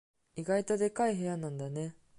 [0.35, 1.95] 意外とでかい部屋なんだね。